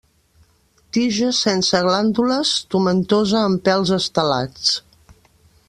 Tija 0.97 1.27
sense 1.39 1.81
glàndules, 1.87 2.53
tomentosa 2.75 3.45
amb 3.51 3.63
pèls 3.69 3.93
estelats. 3.99 4.73